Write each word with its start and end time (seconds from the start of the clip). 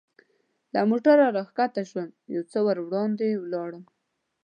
له 0.73 0.81
موټره 0.89 1.27
را 1.35 1.43
کښته 1.57 1.81
شوم، 1.89 2.09
یو 2.35 2.43
څه 2.51 2.57
وړاندې 2.65 3.27
ولاړم. 3.43 3.83